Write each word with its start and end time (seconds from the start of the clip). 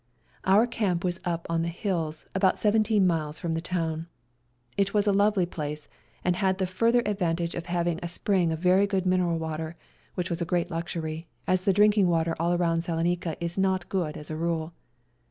Our 0.45 0.65
camp 0.65 1.03
was 1.03 1.19
up 1.25 1.45
on 1.47 1.61
the 1.61 1.67
hills 1.67 2.25
about 2.33 2.57
seventeen 2.57 3.05
miles 3.05 3.37
from 3.37 3.53
the 3.53 3.61
town. 3.61 4.07
It 4.75 4.95
was 4.95 5.05
a 5.05 5.13
lovely 5.13 5.45
place, 5.45 5.87
and 6.25 6.35
had 6.35 6.57
the 6.57 6.65
further 6.65 7.03
advantage 7.05 7.53
of 7.53 7.67
having 7.67 7.99
a 8.01 8.07
spring 8.07 8.51
of 8.51 8.57
very 8.57 8.87
good 8.87 9.05
mineral 9.05 9.37
water, 9.37 9.75
which 10.15 10.31
was 10.31 10.41
a 10.41 10.43
great 10.43 10.71
luxury, 10.71 11.27
as 11.45 11.65
the 11.65 11.71
drinking 11.71 12.07
water 12.07 12.35
around 12.39 12.81
Salonica 12.83 13.37
is 13.39 13.59
not 13.59 13.89
good 13.89 14.17
as 14.17 14.31
a 14.31 14.35
rule. 14.35 14.73